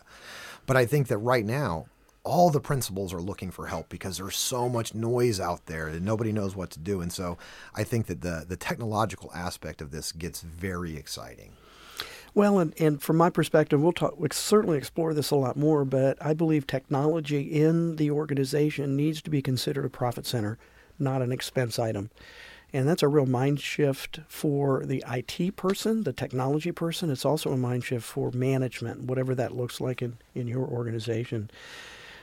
But 0.65 0.77
I 0.77 0.85
think 0.85 1.07
that 1.07 1.17
right 1.17 1.45
now, 1.45 1.87
all 2.23 2.49
the 2.49 2.59
principals 2.59 3.13
are 3.13 3.21
looking 3.21 3.51
for 3.51 3.67
help 3.67 3.89
because 3.89 4.17
there's 4.17 4.37
so 4.37 4.69
much 4.69 4.93
noise 4.93 5.39
out 5.39 5.65
there 5.65 5.87
and 5.87 6.05
nobody 6.05 6.31
knows 6.31 6.55
what 6.55 6.69
to 6.71 6.79
do. 6.79 7.01
And 7.01 7.11
so 7.11 7.37
I 7.73 7.83
think 7.83 8.07
that 8.07 8.21
the 8.21 8.45
the 8.47 8.57
technological 8.57 9.31
aspect 9.33 9.81
of 9.81 9.91
this 9.91 10.11
gets 10.11 10.41
very 10.41 10.95
exciting. 10.95 11.53
Well, 12.35 12.59
and, 12.59 12.73
and 12.79 13.01
from 13.01 13.17
my 13.17 13.29
perspective, 13.29 13.81
we'll 13.81 13.91
talk. 13.91 14.19
We'll 14.19 14.29
certainly 14.31 14.77
explore 14.77 15.13
this 15.13 15.31
a 15.31 15.35
lot 15.35 15.57
more. 15.57 15.83
But 15.83 16.17
I 16.23 16.33
believe 16.33 16.67
technology 16.67 17.41
in 17.41 17.95
the 17.95 18.11
organization 18.11 18.95
needs 18.95 19.21
to 19.23 19.29
be 19.29 19.41
considered 19.41 19.85
a 19.85 19.89
profit 19.89 20.25
center 20.25 20.57
not 20.99 21.21
an 21.21 21.31
expense 21.31 21.79
item. 21.79 22.09
And 22.71 22.87
that's 22.87 23.01
a 23.01 23.07
real 23.07 23.25
mind 23.25 23.59
shift 23.59 24.19
for 24.27 24.85
the 24.85 25.03
IT 25.09 25.55
person, 25.55 26.03
the 26.03 26.13
technology 26.13 26.71
person. 26.71 27.09
It's 27.09 27.25
also 27.25 27.51
a 27.51 27.57
mind 27.57 27.83
shift 27.83 28.05
for 28.05 28.31
management, 28.31 29.03
whatever 29.03 29.33
that 29.35 29.55
looks 29.55 29.81
like 29.81 30.01
in, 30.01 30.17
in 30.35 30.47
your 30.47 30.67
organization. 30.67 31.49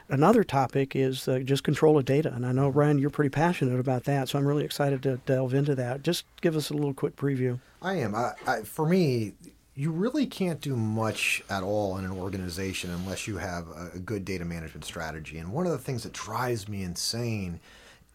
Another 0.09 0.45
topic 0.45 0.95
is 0.95 1.26
uh, 1.26 1.40
just 1.40 1.64
control 1.64 1.99
of 1.99 2.04
data. 2.04 2.33
And 2.33 2.47
I 2.47 2.52
know, 2.52 2.68
Ryan, 2.68 2.99
you're 2.99 3.11
pretty 3.11 3.30
passionate 3.30 3.80
about 3.80 4.04
that. 4.04 4.28
So 4.28 4.38
I'm 4.38 4.47
really 4.47 4.64
excited 4.64 5.02
to 5.02 5.16
delve 5.26 5.52
into 5.52 5.75
that. 5.75 6.02
Just 6.02 6.25
give 6.40 6.54
us 6.54 6.71
a 6.71 6.75
little 6.75 6.95
quick 6.95 7.16
preview. 7.16 7.59
I 7.83 7.95
am. 7.95 8.14
I, 8.14 8.35
I, 8.47 8.61
for 8.62 8.87
me, 8.87 9.33
you 9.75 9.90
really 9.90 10.26
can't 10.26 10.61
do 10.61 10.76
much 10.76 11.42
at 11.50 11.64
all 11.64 11.99
in 11.99 12.04
an 12.04 12.12
organization 12.12 12.90
unless 12.90 13.26
you 13.26 13.38
have 13.38 13.66
a, 13.68 13.90
a 13.95 13.99
good 13.99 14.25
data 14.25 14.45
management 14.45 14.85
strategy. 14.85 15.38
And 15.38 15.52
one 15.52 15.66
of 15.66 15.73
the 15.73 15.78
things 15.78 16.04
that 16.04 16.12
drives 16.12 16.68
me 16.68 16.85
insane 16.85 17.59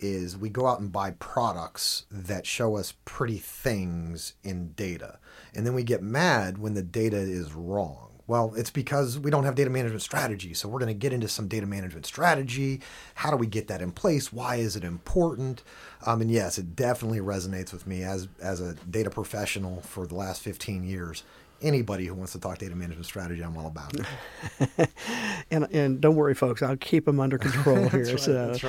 is 0.01 0.37
we 0.37 0.49
go 0.49 0.67
out 0.67 0.79
and 0.79 0.91
buy 0.91 1.11
products 1.11 2.05
that 2.11 2.45
show 2.45 2.75
us 2.75 2.93
pretty 3.05 3.37
things 3.37 4.33
in 4.43 4.73
data. 4.73 5.19
And 5.53 5.65
then 5.65 5.73
we 5.73 5.83
get 5.83 6.01
mad 6.01 6.57
when 6.57 6.73
the 6.73 6.81
data 6.81 7.17
is 7.17 7.53
wrong. 7.53 8.11
Well, 8.27 8.53
it's 8.55 8.69
because 8.69 9.19
we 9.19 9.29
don't 9.29 9.43
have 9.43 9.55
data 9.55 9.69
management 9.69 10.01
strategy. 10.01 10.53
So 10.53 10.69
we're 10.69 10.79
going 10.79 10.87
to 10.87 10.93
get 10.93 11.11
into 11.11 11.27
some 11.27 11.47
data 11.47 11.65
management 11.65 12.05
strategy. 12.05 12.79
How 13.15 13.29
do 13.29 13.35
we 13.35 13.47
get 13.47 13.67
that 13.67 13.81
in 13.81 13.91
place? 13.91 14.31
Why 14.31 14.55
is 14.55 14.75
it 14.75 14.83
important? 14.83 15.63
Um, 16.05 16.21
and 16.21 16.31
yes, 16.31 16.57
it 16.57 16.75
definitely 16.75 17.19
resonates 17.19 17.73
with 17.73 17.85
me 17.85 18.03
as 18.03 18.29
as 18.41 18.61
a 18.61 18.75
data 18.89 19.09
professional 19.09 19.81
for 19.81 20.07
the 20.07 20.15
last 20.15 20.41
15 20.43 20.83
years 20.83 21.23
anybody 21.61 22.05
who 22.05 22.13
wants 22.13 22.33
to 22.33 22.39
talk 22.39 22.57
data 22.57 22.75
management 22.75 23.05
strategy, 23.05 23.41
I'm 23.41 23.57
all 23.57 23.67
about 23.67 23.93
it. 23.93 24.89
and 25.51 25.67
and 25.71 26.01
don't 26.01 26.15
worry, 26.15 26.33
folks, 26.33 26.61
I'll 26.61 26.77
keep 26.77 27.05
them 27.05 27.19
under 27.19 27.37
control 27.37 27.87
here. 27.89 28.05
that's 28.05 28.27
right, 28.27 28.61
that's 28.61 28.63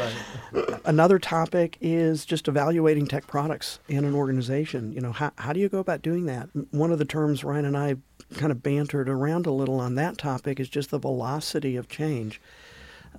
right. 0.53 0.81
another 0.85 1.19
topic 1.19 1.79
is 1.81 2.25
just 2.25 2.49
evaluating 2.49 3.07
tech 3.07 3.27
products 3.27 3.79
in 3.89 4.05
an 4.05 4.15
organization. 4.15 4.93
You 4.93 5.01
know, 5.01 5.13
how 5.13 5.33
how 5.37 5.53
do 5.53 5.61
you 5.61 5.69
go 5.69 5.79
about 5.79 6.03
doing 6.03 6.27
that? 6.27 6.49
One 6.71 6.93
of 6.93 6.99
the 6.99 7.05
terms 7.05 7.45
Ryan 7.45 7.65
and 7.65 7.77
I 7.77 7.97
kind 8.35 8.53
of 8.53 8.63
bantered 8.63 9.09
around 9.09 9.47
a 9.47 9.53
little 9.53 9.81
on 9.81 9.95
that 9.97 10.19
topic 10.19 10.59
is 10.61 10.69
just 10.69 10.91
the 10.91 10.99
velocity 10.99 11.77
of 11.77 11.89
change. 11.89 12.41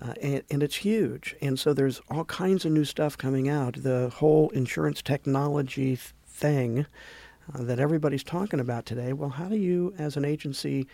Uh, 0.01 0.13
and, 0.21 0.43
and, 0.49 0.63
it's 0.63 0.77
huge. 0.77 1.35
And 1.39 1.59
so 1.59 1.71
there's 1.71 2.01
all 2.09 2.25
kinds 2.25 2.65
of 2.65 2.71
new 2.71 2.83
stuff 2.83 3.15
coming 3.15 3.47
out. 3.47 3.83
The 3.83 4.09
whole 4.09 4.49
insurance 4.49 5.03
technology 5.03 5.99
thing 6.25 6.87
uh, 7.53 7.63
that 7.63 7.79
everybody's 7.79 8.23
talking 8.23 8.59
about 8.59 8.85
today. 8.85 9.13
Well, 9.13 9.29
how 9.29 9.49
do 9.49 9.57
you, 9.57 9.93
as 9.97 10.17
an 10.17 10.25
agency, 10.25 10.87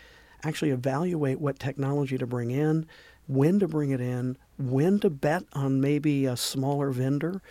actually 0.43 0.71
evaluate 0.71 1.39
what 1.39 1.59
technology 1.59 2.17
to 2.17 2.25
bring 2.25 2.51
in, 2.51 2.87
when 3.27 3.59
to 3.59 3.67
bring 3.67 3.91
it 3.91 4.01
in, 4.01 4.37
when 4.57 4.99
to 4.99 5.09
bet 5.09 5.43
on 5.53 5.81
maybe 5.81 6.25
a 6.25 6.37
smaller 6.37 6.91
vendor? 6.91 7.41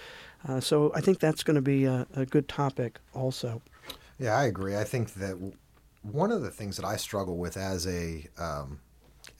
Uh, 0.46 0.60
so 0.60 0.92
I 0.94 1.00
think 1.00 1.18
that's 1.18 1.42
going 1.42 1.56
to 1.56 1.62
be 1.62 1.84
a, 1.84 2.06
a 2.14 2.26
good 2.26 2.48
topic 2.48 2.98
also. 3.14 3.62
Yeah, 4.18 4.36
I 4.36 4.44
agree. 4.46 4.76
I 4.76 4.84
think 4.84 5.14
that 5.14 5.36
one 6.02 6.32
of 6.32 6.42
the 6.42 6.50
things 6.50 6.76
that 6.76 6.84
I 6.84 6.96
struggle 6.96 7.36
with 7.36 7.56
as 7.56 7.86
a 7.86 8.26
um, 8.38 8.80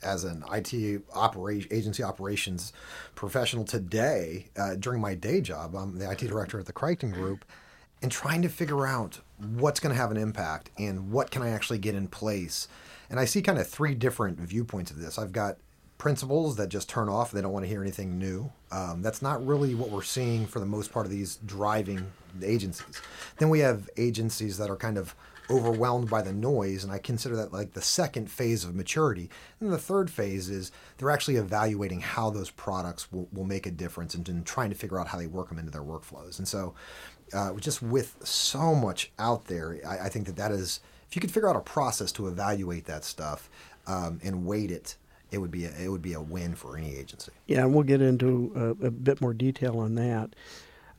as 0.03 0.23
an 0.23 0.43
IT 0.51 1.01
operation 1.13 1.71
agency 1.73 2.03
operations 2.03 2.73
professional 3.15 3.65
today 3.65 4.47
uh, 4.57 4.75
during 4.75 5.01
my 5.01 5.15
day 5.15 5.41
job, 5.41 5.75
I'm 5.75 5.97
the 5.97 6.09
IT 6.09 6.19
director 6.19 6.59
at 6.59 6.65
the 6.65 6.73
Crichton 6.73 7.11
Group 7.11 7.43
and 8.01 8.11
trying 8.11 8.41
to 8.41 8.49
figure 8.49 8.85
out 8.85 9.19
what's 9.39 9.79
going 9.79 9.93
to 9.93 9.99
have 9.99 10.11
an 10.11 10.17
impact 10.17 10.69
and 10.77 11.11
what 11.11 11.31
can 11.31 11.41
I 11.41 11.49
actually 11.49 11.79
get 11.79 11.95
in 11.95 12.07
place. 12.07 12.67
And 13.09 13.19
I 13.19 13.25
see 13.25 13.41
kind 13.41 13.57
of 13.57 13.67
three 13.67 13.95
different 13.95 14.39
viewpoints 14.39 14.91
of 14.91 14.99
this. 14.99 15.17
I've 15.17 15.31
got 15.31 15.57
principals 15.97 16.55
that 16.55 16.69
just 16.69 16.89
turn 16.89 17.09
off, 17.09 17.31
they 17.31 17.41
don't 17.41 17.51
want 17.51 17.65
to 17.65 17.69
hear 17.69 17.81
anything 17.81 18.17
new. 18.17 18.51
Um, 18.71 19.01
that's 19.01 19.21
not 19.21 19.45
really 19.45 19.75
what 19.75 19.89
we're 19.89 20.01
seeing 20.01 20.47
for 20.47 20.59
the 20.59 20.65
most 20.65 20.91
part 20.91 21.05
of 21.05 21.11
these 21.11 21.37
driving 21.45 22.11
agencies. 22.41 23.01
Then 23.37 23.49
we 23.49 23.59
have 23.59 23.89
agencies 23.97 24.57
that 24.57 24.69
are 24.69 24.77
kind 24.77 24.97
of 24.97 25.13
overwhelmed 25.49 26.09
by 26.09 26.21
the 26.21 26.31
noise, 26.31 26.83
and 26.83 26.93
I 26.93 26.99
consider 26.99 27.35
that 27.37 27.51
like 27.51 27.73
the 27.73 27.81
second 27.81 28.29
phase 28.29 28.63
of 28.63 28.75
maturity. 28.75 29.29
And 29.59 29.71
the 29.71 29.77
third 29.77 30.09
phase 30.09 30.49
is 30.49 30.71
they're 30.97 31.09
actually 31.09 31.37
evaluating 31.37 32.01
how 32.01 32.29
those 32.29 32.51
products 32.51 33.11
will, 33.11 33.27
will 33.33 33.45
make 33.45 33.65
a 33.65 33.71
difference 33.71 34.13
and, 34.13 34.27
and 34.29 34.45
trying 34.45 34.69
to 34.69 34.75
figure 34.75 34.99
out 34.99 35.07
how 35.07 35.17
they 35.17 35.27
work 35.27 35.49
them 35.49 35.59
into 35.59 35.71
their 35.71 35.83
workflows. 35.83 36.37
And 36.37 36.47
so 36.47 36.75
uh, 37.33 37.53
just 37.55 37.81
with 37.81 38.15
so 38.23 38.75
much 38.75 39.11
out 39.19 39.45
there, 39.45 39.79
I, 39.87 40.05
I, 40.05 40.09
think 40.09 40.25
that 40.27 40.35
that 40.37 40.51
is, 40.51 40.79
if 41.07 41.15
you 41.15 41.21
could 41.21 41.31
figure 41.31 41.49
out 41.49 41.55
a 41.55 41.61
process 41.61 42.11
to 42.13 42.27
evaluate 42.27 42.85
that 42.85 43.03
stuff 43.03 43.49
um, 43.87 44.19
and 44.23 44.45
weight 44.45 44.71
it, 44.71 44.95
it 45.31 45.37
would 45.37 45.51
be 45.51 45.65
a, 45.65 45.71
it 45.79 45.89
would 45.89 46.01
be 46.01 46.13
a 46.13 46.21
win 46.21 46.55
for 46.55 46.77
any 46.77 46.95
agency. 46.95 47.31
Yeah, 47.47 47.61
and 47.61 47.73
we'll 47.73 47.83
get 47.83 48.01
into 48.01 48.51
a, 48.55 48.87
a 48.87 48.91
bit 48.91 49.21
more 49.21 49.33
detail 49.33 49.79
on 49.79 49.95
that. 49.95 50.35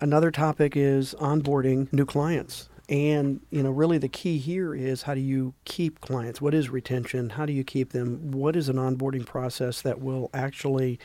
Another 0.00 0.30
topic 0.30 0.76
is 0.76 1.14
onboarding 1.18 1.92
new 1.92 2.06
clients. 2.06 2.68
And 2.88 3.40
you 3.50 3.62
know, 3.62 3.70
really, 3.70 3.98
the 3.98 4.08
key 4.08 4.38
here 4.38 4.74
is 4.74 5.02
how 5.02 5.14
do 5.14 5.20
you 5.20 5.54
keep 5.64 6.00
clients? 6.00 6.40
What 6.40 6.54
is 6.54 6.70
retention? 6.70 7.30
How 7.30 7.46
do 7.46 7.52
you 7.52 7.62
keep 7.62 7.92
them? 7.92 8.32
What 8.32 8.56
is 8.56 8.68
an 8.68 8.76
onboarding 8.76 9.24
process 9.24 9.80
that 9.82 10.00
will 10.00 10.28
actually 10.34 10.98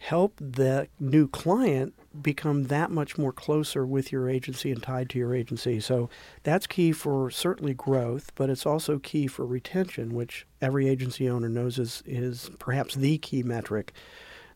help 0.00 0.32
the 0.40 0.88
new 0.98 1.28
client 1.28 1.94
become 2.22 2.64
that 2.64 2.90
much 2.90 3.18
more 3.18 3.32
closer 3.32 3.84
with 3.84 4.10
your 4.10 4.30
agency 4.30 4.72
and 4.72 4.82
tied 4.82 5.10
to 5.10 5.18
your 5.18 5.34
agency. 5.34 5.78
So 5.78 6.08
that's 6.42 6.66
key 6.66 6.92
for 6.92 7.30
certainly 7.30 7.74
growth, 7.74 8.34
but 8.34 8.48
it's 8.48 8.64
also 8.64 8.98
key 8.98 9.26
for 9.26 9.44
retention, 9.44 10.14
which 10.14 10.46
every 10.62 10.88
agency 10.88 11.28
owner 11.28 11.50
knows 11.50 11.78
is, 11.78 12.02
is 12.06 12.50
perhaps 12.58 12.94
the 12.94 13.18
key 13.18 13.42
metric. 13.42 13.92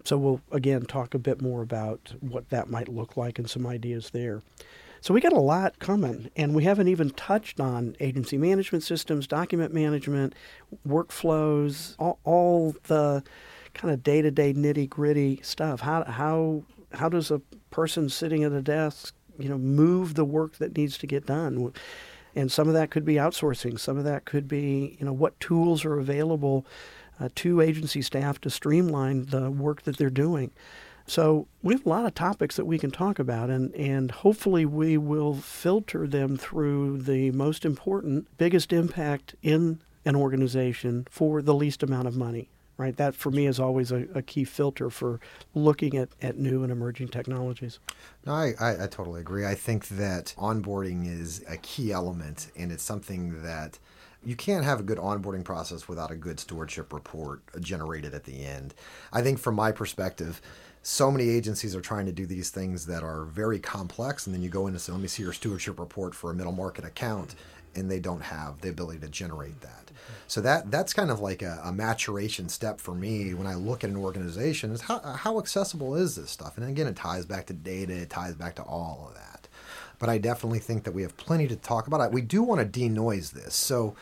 So 0.05 0.17
we'll 0.17 0.41
again 0.51 0.87
talk 0.87 1.13
a 1.13 1.19
bit 1.19 1.43
more 1.43 1.61
about 1.61 2.15
what 2.21 2.49
that 2.49 2.71
might 2.71 2.89
look 2.89 3.17
like 3.17 3.39
and 3.39 3.49
some 3.49 3.67
ideas 3.67 4.11
there. 4.11 4.43
So 5.03 5.13
we 5.13 5.21
got 5.21 5.35
a 5.35 5.41
lot 5.41 5.79
coming, 5.79 6.31
and 6.35 6.55
we 6.55 6.65
haven't 6.65 6.89
even 6.89 7.11
touched 7.11 7.61
on 7.61 7.95
agency 8.01 8.39
management 8.39 8.83
systems, 8.83 9.27
document 9.27 9.75
management, 9.75 10.35
workflows, 10.89 11.95
all, 11.99 12.19
all 12.25 12.75
the 12.85 13.23
kind 13.75 13.93
of 13.93 14.03
day 14.03 14.23
to 14.23 14.31
day 14.31 14.55
nitty 14.55 14.89
gritty 14.89 15.41
stuff. 15.43 15.81
How 15.81 16.05
how 16.05 16.63
how 16.93 17.09
does 17.09 17.31
a 17.31 17.41
person 17.71 18.09
sitting 18.09 18.45
at 18.45 18.53
a 18.53 18.63
desk, 18.63 19.15
you 19.39 19.49
know, 19.49 19.59
move 19.59 20.15
the 20.15 20.25
work 20.25 20.57
that 20.57 20.77
needs 20.77 20.97
to 20.99 21.07
get 21.07 21.27
done? 21.27 21.73
And 22.37 22.51
some 22.51 22.69
of 22.69 22.75
that 22.75 22.91
could 22.91 23.05
be 23.05 23.15
outsourcing. 23.15 23.79
Some 23.79 23.97
of 23.97 24.05
that 24.05 24.25
could 24.25 24.49
be, 24.49 24.97
you 24.99 25.07
know, 25.07 25.13
what 25.13 25.39
tools 25.41 25.85
are 25.85 25.99
available 25.99 26.67
uh, 27.21 27.29
to 27.37 27.61
agency 27.61 28.03
staff 28.03 28.41
to 28.41 28.51
streamline 28.51 29.27
the 29.27 29.51
work 29.51 29.83
that 29.83 29.99
they're 29.99 30.11
doing. 30.11 30.51
So 31.07 31.47
we 31.63 31.75
have 31.75 31.85
a 31.85 31.89
lot 31.89 32.07
of 32.07 32.15
topics 32.15 32.57
that 32.57 32.65
we 32.65 32.79
can 32.79 32.91
talk 32.91 33.19
about, 33.19 33.51
and, 33.51 33.75
and 33.75 34.11
hopefully 34.11 34.65
we 34.65 34.97
will 34.97 35.35
filter 35.35 36.07
them 36.07 36.37
through 36.37 37.03
the 37.03 37.31
most 37.33 37.65
important, 37.65 38.27
biggest 38.39 38.73
impact 38.73 39.35
in 39.43 39.83
an 40.07 40.17
organization 40.17 41.07
for 41.11 41.43
the 41.43 41.55
least 41.55 41.83
amount 41.83 42.09
of 42.09 42.17
money 42.17 42.49
right? 42.77 42.97
That 42.97 43.15
for 43.15 43.31
me 43.31 43.47
is 43.47 43.61
always 43.61 43.93
a, 43.93 44.07
a, 44.15 44.23
key 44.23 44.45
filter 44.45 44.91
for 44.91 45.21
looking 45.55 45.97
at, 45.97 46.09
at 46.21 46.37
new 46.37 46.63
and 46.63 46.73
emerging 46.73 47.09
technologies. 47.09 47.79
No, 48.27 48.33
I, 48.33 48.55
I, 48.61 48.85
I, 48.85 48.87
totally 48.87 49.21
agree. 49.21 49.47
I 49.47 49.55
think 49.55 49.89
that 49.89 50.35
onboarding 50.37 51.07
is 51.07 51.45
a 51.49 51.57
key 51.59 51.93
element, 51.93 52.51
and 52.57 52.73
it's 52.73 52.83
something 52.83 53.43
that 53.43 53.79
you 54.25 54.37
can't 54.37 54.65
have 54.65 54.81
a 54.81 54.83
good 54.83 54.99
onboarding 54.99 55.45
process 55.45 55.89
without 55.89 56.11
a 56.11 56.17
good 56.17 56.41
stewardship 56.41 56.93
report 56.93 57.43
generated 57.61 58.15
at 58.15 58.25
the 58.25 58.45
end. 58.45 58.75
I 59.13 59.23
think 59.23 59.39
from 59.39 59.55
my 59.55 59.71
perspective, 59.71 60.41
so 60.83 61.11
many 61.11 61.29
agencies 61.29 61.75
are 61.75 61.81
trying 61.81 62.07
to 62.07 62.13
do 62.13 62.27
these 62.27 62.51
things 62.51 62.87
that 62.87 63.03
are 63.03 63.25
very 63.25 63.59
complex, 63.59 64.27
and 64.27 64.35
then 64.35 64.43
you 64.43 64.51
go 64.51 64.67
in 64.67 64.75
and 64.75 64.81
say, 64.81 64.93
let 64.93 65.01
me 65.01 65.09
see 65.09 65.23
your 65.23 65.33
stewardship 65.33 65.79
report 65.79 66.15
for 66.15 66.31
a 66.31 66.35
middle 66.35 66.53
market 66.53 66.85
account, 66.85 67.35
and 67.75 67.91
they 67.91 68.01
don't 68.01 68.23
have 68.23 68.61
the 68.61 68.69
ability 68.69 69.01
to 69.01 69.09
generate 69.09 69.61
that. 69.61 69.91
So 70.27 70.41
that 70.41 70.71
that's 70.71 70.93
kind 70.93 71.11
of 71.11 71.21
like 71.21 71.43
a, 71.43 71.61
a, 71.65 71.73
maturation 71.73 72.49
step 72.49 72.81
for 72.81 72.95
me 72.95 73.35
when 73.35 73.47
I 73.47 73.55
look 73.55 73.85
at 73.85 73.91
an 73.91 73.97
organization 73.97 74.71
is 74.73 74.83
how 74.83 75.01
how 75.01 75.39
accessible 75.39 75.95
is 75.95 76.17
this 76.17 76.31
stuff? 76.31 76.57
And 76.57 76.69
again, 76.69 76.87
it 76.87 76.97
ties 76.97 77.27
back 77.27 77.47
to 77.47 77.53
data, 77.53 77.95
it 77.95 78.11
ties 78.11 78.35
back 78.35 78.55
to 78.57 78.63
all 78.63 79.07
of 79.09 79.15
that. 79.15 79.49
But 79.99 80.09
I 80.09 80.19
definitely 80.19 80.59
think 80.59 80.85
that 80.85 80.93
we 80.93 81.03
have 81.03 81.17
plenty 81.17 81.47
to 81.49 81.57
talk 81.57 81.87
about. 81.87 82.13
We 82.13 82.23
do 82.23 82.43
want 82.43 82.61
to 82.61 82.65
denoise 82.65 83.31
this, 83.31 83.55
so 83.55 83.95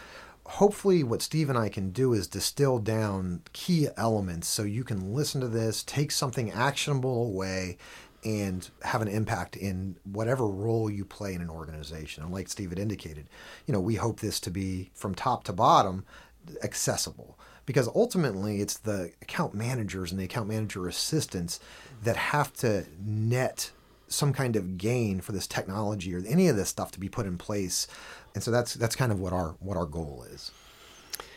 hopefully 0.44 1.04
what 1.04 1.22
steve 1.22 1.48
and 1.48 1.56
i 1.56 1.68
can 1.68 1.90
do 1.90 2.12
is 2.12 2.26
distill 2.26 2.78
down 2.78 3.40
key 3.52 3.86
elements 3.96 4.48
so 4.48 4.64
you 4.64 4.82
can 4.82 5.14
listen 5.14 5.40
to 5.40 5.46
this 5.46 5.84
take 5.84 6.10
something 6.10 6.50
actionable 6.50 7.24
away 7.26 7.76
and 8.24 8.70
have 8.82 9.02
an 9.02 9.08
impact 9.08 9.56
in 9.56 9.96
whatever 10.04 10.46
role 10.46 10.88
you 10.90 11.04
play 11.04 11.34
in 11.34 11.40
an 11.40 11.50
organization. 11.50 12.22
And 12.22 12.32
like 12.32 12.48
Steve 12.48 12.70
had 12.70 12.78
indicated, 12.78 13.28
you 13.66 13.72
know, 13.72 13.80
we 13.80 13.96
hope 13.96 14.20
this 14.20 14.38
to 14.40 14.50
be 14.50 14.90
from 14.94 15.14
top 15.14 15.44
to 15.44 15.52
bottom 15.52 16.04
accessible 16.62 17.38
because 17.66 17.88
ultimately 17.94 18.60
it's 18.60 18.78
the 18.78 19.12
account 19.22 19.54
managers 19.54 20.10
and 20.10 20.20
the 20.20 20.24
account 20.24 20.48
manager 20.48 20.86
assistants 20.88 21.60
that 22.02 22.16
have 22.16 22.52
to 22.54 22.84
net 23.04 23.70
some 24.08 24.32
kind 24.32 24.56
of 24.56 24.76
gain 24.76 25.20
for 25.20 25.32
this 25.32 25.46
technology 25.46 26.14
or 26.14 26.22
any 26.26 26.48
of 26.48 26.56
this 26.56 26.68
stuff 26.68 26.92
to 26.92 27.00
be 27.00 27.08
put 27.08 27.26
in 27.26 27.38
place. 27.38 27.86
And 28.34 28.42
so 28.42 28.50
that's 28.50 28.74
that's 28.74 28.96
kind 28.96 29.12
of 29.12 29.20
what 29.20 29.32
our 29.32 29.56
what 29.60 29.76
our 29.76 29.86
goal 29.86 30.24
is. 30.30 30.50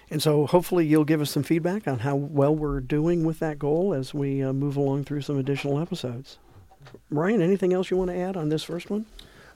And 0.09 0.21
so 0.21 0.45
hopefully 0.45 0.85
you'll 0.85 1.05
give 1.05 1.21
us 1.21 1.31
some 1.31 1.43
feedback 1.43 1.87
on 1.87 1.99
how 1.99 2.15
well 2.15 2.55
we're 2.55 2.79
doing 2.79 3.23
with 3.23 3.39
that 3.39 3.57
goal 3.57 3.93
as 3.93 4.13
we 4.13 4.43
uh, 4.43 4.53
move 4.53 4.77
along 4.77 5.05
through 5.05 5.21
some 5.21 5.39
additional 5.39 5.79
episodes. 5.79 6.37
Ryan, 7.09 7.41
anything 7.41 7.73
else 7.73 7.91
you 7.91 7.97
want 7.97 8.11
to 8.11 8.17
add 8.17 8.37
on 8.37 8.49
this 8.49 8.63
first 8.63 8.89
one? 8.89 9.05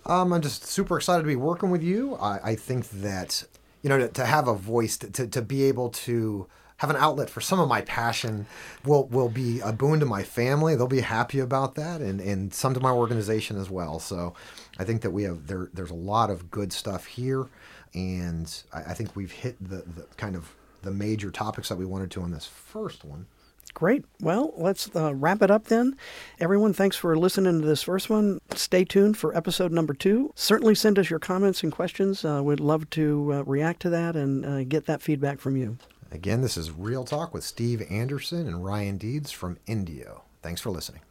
Um, 0.05 0.33
I'm 0.33 0.41
just 0.41 0.65
super 0.65 0.97
excited 0.97 1.23
to 1.23 1.27
be 1.27 1.35
working 1.35 1.69
with 1.71 1.83
you. 1.83 2.15
I, 2.15 2.39
I 2.51 2.55
think 2.55 2.89
that, 2.89 3.43
you 3.81 3.89
know, 3.89 3.97
to, 3.97 4.07
to 4.07 4.25
have 4.25 4.47
a 4.47 4.53
voice, 4.53 4.97
to, 4.97 5.27
to, 5.27 5.41
be 5.41 5.63
able 5.63 5.89
to 5.89 6.47
have 6.77 6.89
an 6.89 6.95
outlet 6.95 7.29
for 7.29 7.41
some 7.41 7.59
of 7.59 7.67
my 7.67 7.81
passion 7.81 8.45
will, 8.85 9.05
will 9.07 9.29
be 9.29 9.59
a 9.59 9.73
boon 9.73 9.99
to 9.99 10.05
my 10.05 10.23
family. 10.23 10.75
They'll 10.75 10.87
be 10.87 11.01
happy 11.01 11.39
about 11.39 11.75
that 11.75 11.99
and, 11.99 12.21
and 12.21 12.53
some 12.53 12.73
to 12.73 12.79
my 12.79 12.91
organization 12.91 13.57
as 13.57 13.69
well. 13.69 13.99
So 13.99 14.33
I 14.77 14.85
think 14.85 15.01
that 15.01 15.11
we 15.11 15.23
have, 15.23 15.47
there, 15.47 15.69
there's 15.73 15.91
a 15.91 15.95
lot 15.95 16.29
of 16.29 16.49
good 16.49 16.71
stuff 16.71 17.05
here. 17.05 17.47
and 17.93 18.63
I, 18.71 18.79
I 18.79 18.93
think 18.93 19.15
we've 19.15 19.31
hit 19.31 19.57
the, 19.61 19.83
the 19.95 20.05
kind 20.15 20.35
of 20.35 20.55
the 20.81 20.91
major 20.91 21.31
topics 21.31 21.69
that 21.69 21.77
we 21.77 21.85
wanted 21.85 22.11
to 22.11 22.21
on 22.21 22.31
this 22.31 22.45
first 22.45 23.03
one. 23.03 23.25
Great. 23.73 24.03
Well, 24.21 24.53
let's 24.57 24.93
uh, 24.95 25.13
wrap 25.15 25.41
it 25.41 25.51
up 25.51 25.65
then. 25.65 25.95
Everyone, 26.39 26.73
thanks 26.73 26.97
for 26.97 27.17
listening 27.17 27.61
to 27.61 27.67
this 27.67 27.83
first 27.83 28.09
one. 28.09 28.39
Stay 28.53 28.83
tuned 28.83 29.17
for 29.17 29.35
episode 29.35 29.71
number 29.71 29.93
two. 29.93 30.31
Certainly 30.35 30.75
send 30.75 30.99
us 30.99 31.09
your 31.09 31.19
comments 31.19 31.63
and 31.63 31.71
questions. 31.71 32.25
Uh, 32.25 32.41
we'd 32.43 32.59
love 32.59 32.89
to 32.91 33.33
uh, 33.33 33.43
react 33.43 33.81
to 33.81 33.89
that 33.89 34.15
and 34.15 34.45
uh, 34.45 34.63
get 34.63 34.85
that 34.87 35.01
feedback 35.01 35.39
from 35.39 35.55
you. 35.55 35.77
Again, 36.11 36.41
this 36.41 36.57
is 36.57 36.71
Real 36.71 37.05
Talk 37.05 37.33
with 37.33 37.43
Steve 37.43 37.83
Anderson 37.89 38.47
and 38.47 38.65
Ryan 38.65 38.97
Deeds 38.97 39.31
from 39.31 39.57
Indio. 39.67 40.23
Thanks 40.41 40.59
for 40.59 40.71
listening. 40.71 41.01